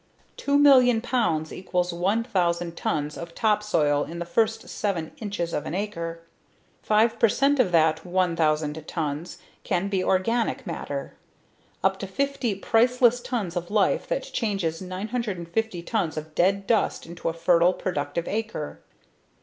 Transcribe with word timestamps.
Two 0.35 0.57
million 0.57 0.99
pounds 0.99 1.53
equals 1.53 1.93
one 1.93 2.23
thousand 2.23 2.75
tons 2.75 3.15
of 3.19 3.35
topsoil 3.35 4.03
in 4.03 4.17
the 4.17 4.25
first 4.25 4.67
seven 4.67 5.11
inches 5.17 5.53
of 5.53 5.67
an 5.67 5.75
acre. 5.75 6.21
Five 6.81 7.19
percent 7.19 7.59
of 7.59 7.71
that 7.71 8.03
one 8.03 8.35
thousand 8.35 8.83
tons 8.87 9.37
can 9.63 9.89
be 9.89 10.03
organic 10.03 10.65
matter, 10.65 11.13
up 11.83 11.99
to 11.99 12.07
fifty 12.07 12.55
priceless 12.55 13.19
tons 13.21 13.55
of 13.55 13.69
life 13.69 14.07
that 14.07 14.23
changes 14.23 14.81
950 14.81 15.83
tons 15.83 16.17
of 16.17 16.33
dead 16.33 16.65
dust 16.65 17.05
into 17.05 17.29
a 17.29 17.33
fertile, 17.33 17.71
productive 17.73 18.27
acre. 18.27 18.79